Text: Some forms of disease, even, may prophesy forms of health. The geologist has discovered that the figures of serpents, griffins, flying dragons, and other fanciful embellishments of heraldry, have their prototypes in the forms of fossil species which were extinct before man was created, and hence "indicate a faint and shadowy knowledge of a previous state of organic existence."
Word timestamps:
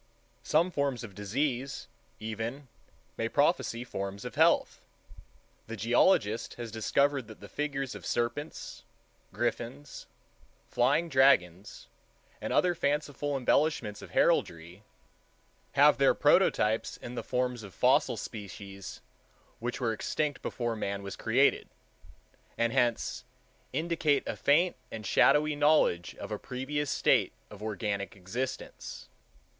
Some 0.41 0.71
forms 0.71 1.03
of 1.03 1.13
disease, 1.13 1.87
even, 2.19 2.69
may 3.17 3.29
prophesy 3.29 3.83
forms 3.83 4.25
of 4.25 4.33
health. 4.33 4.81
The 5.67 5.77
geologist 5.77 6.55
has 6.55 6.71
discovered 6.71 7.27
that 7.27 7.39
the 7.39 7.47
figures 7.47 7.93
of 7.93 8.03
serpents, 8.03 8.83
griffins, 9.31 10.07
flying 10.67 11.07
dragons, 11.07 11.85
and 12.41 12.51
other 12.51 12.73
fanciful 12.73 13.37
embellishments 13.37 14.01
of 14.01 14.09
heraldry, 14.09 14.81
have 15.73 15.99
their 15.99 16.15
prototypes 16.15 16.97
in 16.97 17.13
the 17.13 17.23
forms 17.23 17.61
of 17.61 17.71
fossil 17.71 18.17
species 18.17 19.01
which 19.59 19.79
were 19.79 19.93
extinct 19.93 20.41
before 20.41 20.75
man 20.75 21.03
was 21.03 21.15
created, 21.15 21.69
and 22.57 22.73
hence 22.73 23.23
"indicate 23.71 24.23
a 24.27 24.35
faint 24.35 24.75
and 24.89 25.05
shadowy 25.05 25.55
knowledge 25.55 26.15
of 26.15 26.31
a 26.31 26.39
previous 26.39 26.89
state 26.89 27.33
of 27.51 27.61
organic 27.61 28.15
existence." 28.15 29.07